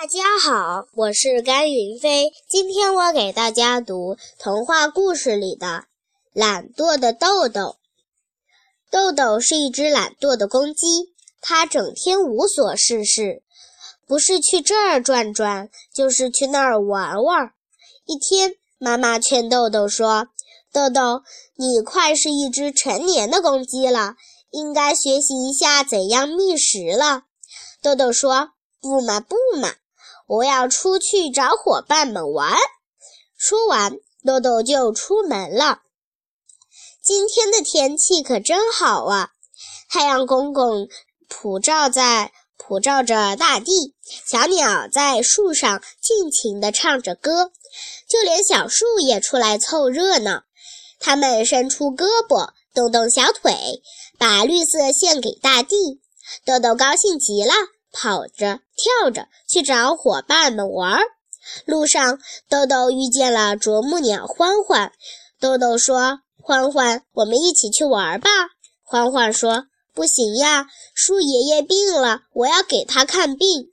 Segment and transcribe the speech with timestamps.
[0.00, 2.32] 大家好，我是甘云飞。
[2.48, 5.84] 今天我给大家读童话故事里的
[6.32, 7.76] 懒惰的豆豆。
[8.90, 13.42] 豆豆是一只懒惰的公鸡，它整天无所事事，
[14.06, 17.52] 不是去这儿转转，就是去那儿玩玩。
[18.06, 20.28] 一天，妈妈劝豆豆说
[20.72, 21.24] ：“豆豆，
[21.56, 24.14] 你快是一只成年的公鸡了，
[24.50, 27.24] 应该学习一下怎样觅食了。”
[27.82, 29.74] 豆豆说：“不嘛，不嘛。”
[30.30, 32.56] 我要出去找伙伴们玩。
[33.36, 33.94] 说完，
[34.24, 35.80] 豆豆就出门了。
[37.02, 39.30] 今天的天气可真好啊！
[39.88, 40.86] 太阳公公
[41.28, 47.50] 普照在普照着大地，小鸟在树上尽情地唱着歌，
[48.08, 50.44] 就连小树也出来凑热闹。
[51.00, 53.82] 它们伸出胳膊，动动小腿，
[54.16, 56.00] 把绿色献给大地。
[56.44, 57.52] 豆豆高兴极了。
[57.92, 61.02] 跑着跳着去找伙伴们玩儿。
[61.64, 62.18] 路上，
[62.48, 64.92] 豆豆遇见了啄木鸟欢欢。
[65.40, 68.30] 豆豆说：“欢欢，我们一起去玩吧。”
[68.84, 73.70] 欢欢说：“不行呀，树爷爷病了，我要给他看病。”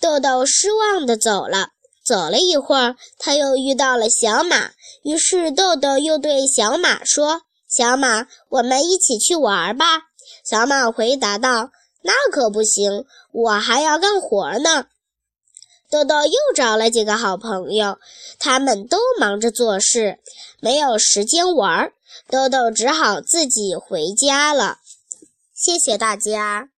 [0.00, 1.68] 豆豆失望地走了。
[2.04, 4.72] 走了一会儿，他又遇到了小马。
[5.04, 10.02] 于是，豆豆又对小马说：“小马，我们一起去玩吧。”
[10.44, 11.70] 小马回答道。
[12.02, 14.86] 那可不行，我还要干活呢。
[15.90, 17.98] 豆豆又找了几个好朋友，
[18.38, 20.18] 他们都忙着做事，
[20.60, 21.92] 没有时间玩。
[22.28, 24.78] 豆豆只好自己回家了。
[25.54, 26.71] 谢谢大家。